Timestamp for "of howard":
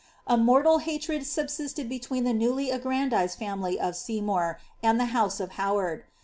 5.39-6.05